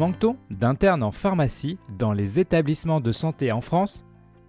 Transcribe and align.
Manque-t-on 0.00 0.38
d'internes 0.48 1.02
en 1.02 1.10
pharmacie 1.10 1.76
dans 1.98 2.14
les 2.14 2.40
établissements 2.40 3.02
de 3.02 3.12
santé 3.12 3.52
en 3.52 3.60
France? 3.60 4.06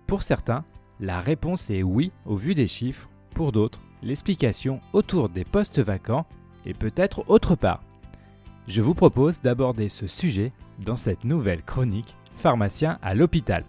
Pour 0.08 0.24
certains, 0.24 0.64
la 1.02 1.20
réponse 1.20 1.70
est 1.70 1.84
oui 1.84 2.14
au 2.26 2.38
vu 2.38 2.56
des 2.56 2.68
chiffres. 2.68 3.10
Pour 3.36 3.52
d'autres, 3.52 3.82
l'explication 4.02 4.80
autour 4.94 5.28
des 5.28 5.44
postes 5.44 5.82
vacants 5.82 6.26
est 6.66 6.80
peut-être 6.80 7.26
autre 7.28 7.56
part. 7.56 7.84
Je 8.66 8.82
vous 8.82 8.94
propose 8.94 9.42
d'aborder 9.42 9.90
ce 9.90 10.08
sujet 10.08 10.54
dans 10.80 10.96
cette 10.96 11.26
nouvelle 11.26 11.64
chronique 11.64 12.16
Pharmacien 12.34 12.98
à 13.02 13.14
l'hôpital. 13.14 13.66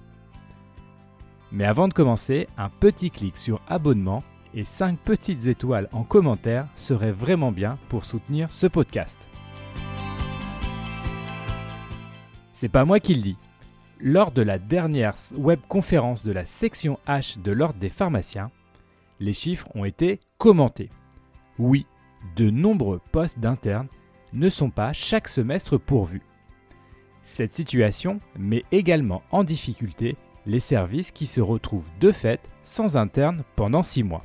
Mais 1.50 1.64
avant 1.64 1.88
de 1.88 1.94
commencer, 1.94 2.46
un 2.58 2.68
petit 2.68 3.10
clic 3.10 3.36
sur 3.36 3.60
abonnement 3.66 4.22
et 4.54 4.62
5 4.62 5.00
petites 5.00 5.48
étoiles 5.48 5.88
en 5.90 6.04
commentaire 6.04 6.68
serait 6.76 7.10
vraiment 7.10 7.50
bien 7.50 7.76
pour 7.88 8.04
soutenir 8.04 8.52
ce 8.52 8.68
podcast. 8.68 9.26
C'est 12.62 12.68
pas 12.68 12.84
moi 12.84 13.00
qui 13.00 13.16
le 13.16 13.22
dis. 13.22 13.36
Lors 13.98 14.30
de 14.30 14.40
la 14.40 14.60
dernière 14.60 15.16
webconférence 15.36 16.22
de 16.22 16.30
la 16.30 16.44
section 16.44 16.96
H 17.08 17.42
de 17.42 17.50
l'Ordre 17.50 17.80
des 17.80 17.88
pharmaciens, 17.88 18.52
les 19.18 19.32
chiffres 19.32 19.66
ont 19.74 19.84
été 19.84 20.20
commentés. 20.38 20.88
Oui, 21.58 21.86
de 22.36 22.50
nombreux 22.50 23.00
postes 23.10 23.40
d'internes 23.40 23.88
ne 24.32 24.48
sont 24.48 24.70
pas 24.70 24.92
chaque 24.92 25.26
semestre 25.26 25.76
pourvus. 25.76 26.22
Cette 27.22 27.52
situation 27.52 28.20
met 28.38 28.62
également 28.70 29.22
en 29.32 29.42
difficulté 29.42 30.16
les 30.46 30.60
services 30.60 31.10
qui 31.10 31.26
se 31.26 31.40
retrouvent 31.40 31.90
de 31.98 32.12
fait 32.12 32.48
sans 32.62 32.96
interne 32.96 33.42
pendant 33.56 33.82
6 33.82 34.04
mois. 34.04 34.24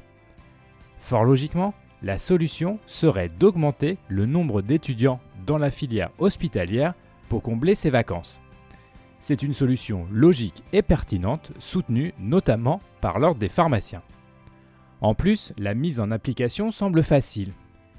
Fort 1.00 1.24
logiquement, 1.24 1.74
la 2.04 2.20
solution 2.20 2.78
serait 2.86 3.30
d'augmenter 3.30 3.98
le 4.10 4.28
nombre 4.28 4.62
d'étudiants 4.62 5.22
dans 5.48 5.58
la 5.58 5.72
filière 5.72 6.12
hospitalière 6.20 6.94
pour 7.30 7.42
combler 7.42 7.76
ces 7.76 7.90
vacances. 7.90 8.40
C'est 9.20 9.44
une 9.44 9.54
solution 9.54 10.08
logique 10.12 10.64
et 10.74 10.82
pertinente 10.82 11.52
soutenue 11.60 12.14
notamment 12.20 12.82
par 13.02 13.20
l'ordre 13.20 13.40
des 13.40 13.50
pharmaciens. 13.50 14.04
En 15.02 15.14
plus, 15.14 15.54
la 15.58 15.74
mise 15.74 16.00
en 16.00 16.12
application 16.12 16.72
semble 16.72 17.04
facile. 17.04 17.54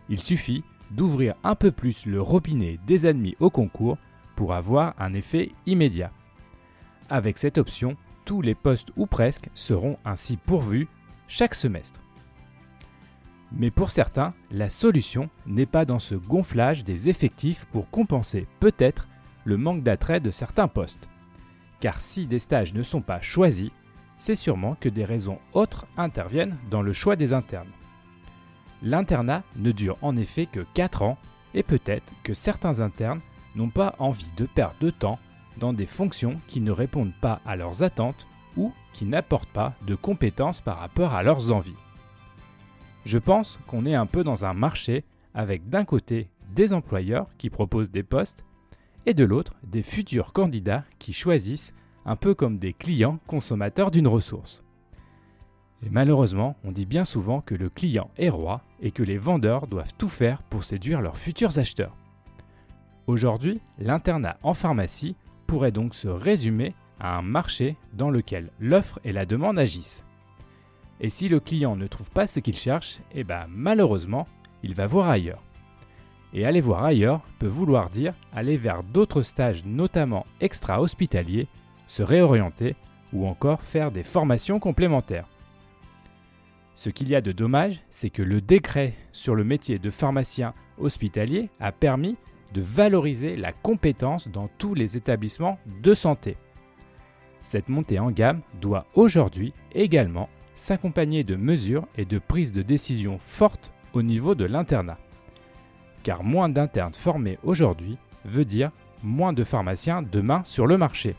Il 0.08 0.20
suffit 0.20 0.64
d'ouvrir 0.90 1.34
un 1.44 1.54
peu 1.54 1.70
plus 1.70 2.06
le 2.06 2.20
robinet 2.20 2.78
des 2.86 3.06
admis 3.06 3.36
au 3.40 3.50
concours 3.50 3.98
pour 4.36 4.54
avoir 4.54 4.94
un 4.98 5.12
effet 5.12 5.52
immédiat. 5.66 6.12
Avec 7.10 7.38
cette 7.38 7.58
option, 7.58 7.96
tous 8.24 8.40
les 8.42 8.54
postes 8.54 8.90
ou 8.96 9.06
presque 9.06 9.48
seront 9.54 9.98
ainsi 10.04 10.36
pourvus 10.36 10.88
chaque 11.28 11.54
semestre. 11.54 12.00
Mais 13.52 13.70
pour 13.70 13.90
certains, 13.90 14.34
la 14.50 14.68
solution 14.68 15.30
n'est 15.46 15.66
pas 15.66 15.84
dans 15.84 15.98
ce 15.98 16.14
gonflage 16.14 16.84
des 16.84 17.08
effectifs 17.08 17.64
pour 17.72 17.88
compenser 17.90 18.46
peut-être 18.60 19.08
le 19.48 19.56
manque 19.56 19.82
d'attrait 19.82 20.20
de 20.20 20.30
certains 20.30 20.68
postes. 20.68 21.08
Car 21.80 22.02
si 22.02 22.26
des 22.26 22.38
stages 22.38 22.74
ne 22.74 22.82
sont 22.82 23.00
pas 23.00 23.22
choisis, 23.22 23.70
c'est 24.18 24.34
sûrement 24.34 24.76
que 24.78 24.90
des 24.90 25.06
raisons 25.06 25.38
autres 25.54 25.86
interviennent 25.96 26.58
dans 26.70 26.82
le 26.82 26.92
choix 26.92 27.16
des 27.16 27.32
internes. 27.32 27.70
L'internat 28.82 29.42
ne 29.56 29.72
dure 29.72 29.96
en 30.02 30.16
effet 30.16 30.44
que 30.44 30.66
4 30.74 31.00
ans 31.00 31.16
et 31.54 31.62
peut-être 31.62 32.12
que 32.24 32.34
certains 32.34 32.80
internes 32.80 33.22
n'ont 33.56 33.70
pas 33.70 33.94
envie 33.98 34.30
de 34.36 34.44
perdre 34.44 34.76
de 34.80 34.90
temps 34.90 35.18
dans 35.56 35.72
des 35.72 35.86
fonctions 35.86 36.36
qui 36.46 36.60
ne 36.60 36.70
répondent 36.70 37.18
pas 37.18 37.40
à 37.46 37.56
leurs 37.56 37.82
attentes 37.82 38.26
ou 38.58 38.74
qui 38.92 39.06
n'apportent 39.06 39.48
pas 39.48 39.72
de 39.86 39.94
compétences 39.94 40.60
par 40.60 40.78
rapport 40.78 41.14
à 41.14 41.22
leurs 41.22 41.52
envies. 41.52 41.74
Je 43.06 43.16
pense 43.16 43.58
qu'on 43.66 43.86
est 43.86 43.94
un 43.94 44.06
peu 44.06 44.24
dans 44.24 44.44
un 44.44 44.52
marché 44.52 45.04
avec 45.32 45.70
d'un 45.70 45.86
côté 45.86 46.28
des 46.54 46.74
employeurs 46.74 47.28
qui 47.38 47.48
proposent 47.48 47.90
des 47.90 48.02
postes 48.02 48.44
et 49.08 49.14
de 49.14 49.24
l'autre 49.24 49.54
des 49.62 49.80
futurs 49.80 50.34
candidats 50.34 50.84
qui 50.98 51.14
choisissent 51.14 51.72
un 52.04 52.14
peu 52.14 52.34
comme 52.34 52.58
des 52.58 52.74
clients 52.74 53.18
consommateurs 53.26 53.90
d'une 53.90 54.06
ressource. 54.06 54.62
Et 55.82 55.88
malheureusement, 55.88 56.56
on 56.62 56.72
dit 56.72 56.84
bien 56.84 57.06
souvent 57.06 57.40
que 57.40 57.54
le 57.54 57.70
client 57.70 58.10
est 58.18 58.28
roi 58.28 58.60
et 58.82 58.90
que 58.90 59.02
les 59.02 59.16
vendeurs 59.16 59.66
doivent 59.66 59.94
tout 59.96 60.10
faire 60.10 60.42
pour 60.42 60.62
séduire 60.62 61.00
leurs 61.00 61.16
futurs 61.16 61.58
acheteurs. 61.58 61.96
Aujourd'hui, 63.06 63.62
l'internat 63.78 64.36
en 64.42 64.52
pharmacie 64.52 65.16
pourrait 65.46 65.72
donc 65.72 65.94
se 65.94 66.08
résumer 66.08 66.74
à 67.00 67.16
un 67.16 67.22
marché 67.22 67.76
dans 67.94 68.10
lequel 68.10 68.50
l'offre 68.60 69.00
et 69.04 69.12
la 69.12 69.24
demande 69.24 69.58
agissent. 69.58 70.04
Et 71.00 71.08
si 71.08 71.28
le 71.28 71.40
client 71.40 71.76
ne 71.76 71.86
trouve 71.86 72.10
pas 72.10 72.26
ce 72.26 72.40
qu'il 72.40 72.56
cherche, 72.56 73.00
eh 73.12 73.24
ben 73.24 73.46
malheureusement, 73.48 74.28
il 74.62 74.74
va 74.74 74.86
voir 74.86 75.08
ailleurs. 75.08 75.42
Et 76.34 76.44
aller 76.44 76.60
voir 76.60 76.84
ailleurs 76.84 77.22
peut 77.38 77.46
vouloir 77.46 77.90
dire 77.90 78.14
aller 78.32 78.56
vers 78.56 78.82
d'autres 78.82 79.22
stages, 79.22 79.64
notamment 79.64 80.26
extra-hospitaliers, 80.40 81.48
se 81.86 82.02
réorienter 82.02 82.76
ou 83.12 83.26
encore 83.26 83.62
faire 83.62 83.90
des 83.90 84.04
formations 84.04 84.60
complémentaires. 84.60 85.28
Ce 86.74 86.90
qu'il 86.90 87.08
y 87.08 87.16
a 87.16 87.20
de 87.20 87.32
dommage, 87.32 87.80
c'est 87.90 88.10
que 88.10 88.22
le 88.22 88.40
décret 88.40 88.94
sur 89.12 89.34
le 89.34 89.42
métier 89.42 89.78
de 89.78 89.90
pharmacien 89.90 90.54
hospitalier 90.78 91.50
a 91.58 91.72
permis 91.72 92.16
de 92.54 92.60
valoriser 92.60 93.36
la 93.36 93.52
compétence 93.52 94.28
dans 94.28 94.48
tous 94.58 94.74
les 94.74 94.96
établissements 94.96 95.58
de 95.82 95.94
santé. 95.94 96.36
Cette 97.40 97.68
montée 97.68 97.98
en 97.98 98.10
gamme 98.10 98.42
doit 98.60 98.86
aujourd'hui 98.94 99.54
également 99.74 100.28
s'accompagner 100.54 101.24
de 101.24 101.36
mesures 101.36 101.86
et 101.96 102.04
de 102.04 102.18
prises 102.18 102.52
de 102.52 102.62
décision 102.62 103.18
fortes 103.18 103.72
au 103.92 104.02
niveau 104.02 104.34
de 104.34 104.44
l'internat. 104.44 104.98
Car 106.08 106.24
moins 106.24 106.48
d'internes 106.48 106.94
formés 106.94 107.38
aujourd'hui 107.42 107.98
veut 108.24 108.46
dire 108.46 108.70
moins 109.02 109.34
de 109.34 109.44
pharmaciens 109.44 110.00
demain 110.00 110.42
sur 110.42 110.66
le 110.66 110.78
marché. 110.78 111.16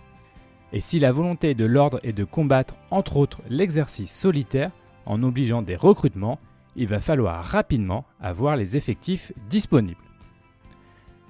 Et 0.73 0.79
si 0.79 0.97
la 0.97 1.11
volonté 1.11 1.53
de 1.53 1.65
l'ordre 1.65 1.99
est 2.01 2.11
de 2.11 2.23
combattre 2.23 2.73
entre 2.89 3.17
autres 3.17 3.43
l'exercice 3.51 4.11
solitaire 4.11 4.71
en 5.05 5.21
obligeant 5.21 5.61
des 5.61 5.75
recrutements, 5.75 6.39
il 6.75 6.87
va 6.87 6.99
falloir 6.99 7.45
rapidement 7.45 8.03
avoir 8.19 8.55
les 8.55 8.77
effectifs 8.77 9.31
disponibles. 9.47 10.01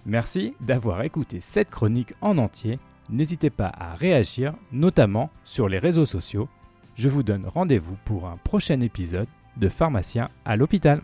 Merci 0.05 0.53
d'avoir 0.61 1.01
écouté 1.01 1.41
cette 1.41 1.69
chronique 1.69 2.13
en 2.21 2.37
entier. 2.37 2.79
N'hésitez 3.09 3.49
pas 3.49 3.73
à 3.77 3.93
réagir, 3.93 4.53
notamment 4.71 5.31
sur 5.43 5.67
les 5.67 5.79
réseaux 5.79 6.05
sociaux. 6.05 6.47
Je 6.95 7.09
vous 7.09 7.23
donne 7.23 7.45
rendez-vous 7.45 7.97
pour 8.05 8.29
un 8.29 8.37
prochain 8.37 8.79
épisode 8.79 9.27
de 9.57 9.67
Pharmacien 9.67 10.29
à 10.45 10.55
l'hôpital. 10.55 11.01